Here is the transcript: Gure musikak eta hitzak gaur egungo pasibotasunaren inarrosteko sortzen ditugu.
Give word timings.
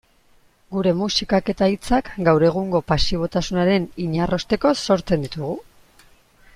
Gure 0.75 0.93
musikak 1.01 1.51
eta 1.53 1.67
hitzak 1.73 2.09
gaur 2.29 2.45
egungo 2.49 2.81
pasibotasunaren 2.93 3.85
inarrosteko 4.09 4.73
sortzen 4.87 5.27
ditugu. 5.29 5.57